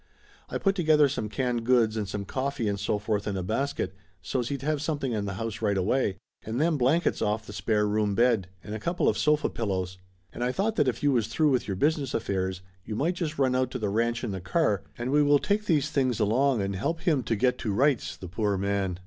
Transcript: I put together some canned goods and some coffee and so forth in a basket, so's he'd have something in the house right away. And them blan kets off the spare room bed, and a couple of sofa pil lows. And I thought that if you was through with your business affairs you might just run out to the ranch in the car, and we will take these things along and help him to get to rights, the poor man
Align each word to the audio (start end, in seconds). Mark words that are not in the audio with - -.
I 0.49 0.57
put 0.57 0.73
together 0.73 1.07
some 1.07 1.29
canned 1.29 1.63
goods 1.63 1.95
and 1.95 2.09
some 2.09 2.25
coffee 2.25 2.67
and 2.67 2.79
so 2.79 2.97
forth 2.97 3.27
in 3.27 3.37
a 3.37 3.43
basket, 3.43 3.93
so's 4.19 4.49
he'd 4.49 4.63
have 4.63 4.81
something 4.81 5.11
in 5.11 5.25
the 5.25 5.35
house 5.35 5.61
right 5.61 5.77
away. 5.77 6.17
And 6.41 6.59
them 6.59 6.75
blan 6.75 7.01
kets 7.01 7.21
off 7.23 7.45
the 7.45 7.53
spare 7.53 7.87
room 7.87 8.15
bed, 8.15 8.47
and 8.63 8.73
a 8.73 8.79
couple 8.79 9.07
of 9.07 9.15
sofa 9.15 9.47
pil 9.47 9.67
lows. 9.67 9.99
And 10.33 10.43
I 10.43 10.51
thought 10.51 10.75
that 10.77 10.87
if 10.87 11.03
you 11.03 11.11
was 11.11 11.27
through 11.27 11.51
with 11.51 11.67
your 11.67 11.75
business 11.77 12.15
affairs 12.15 12.61
you 12.83 12.95
might 12.95 13.13
just 13.13 13.37
run 13.37 13.55
out 13.55 13.69
to 13.69 13.77
the 13.77 13.89
ranch 13.89 14.23
in 14.23 14.31
the 14.31 14.41
car, 14.41 14.81
and 14.97 15.11
we 15.11 15.21
will 15.21 15.37
take 15.37 15.65
these 15.65 15.91
things 15.91 16.19
along 16.19 16.63
and 16.63 16.75
help 16.75 17.01
him 17.01 17.21
to 17.21 17.35
get 17.35 17.59
to 17.59 17.71
rights, 17.71 18.17
the 18.17 18.27
poor 18.27 18.57
man 18.57 18.97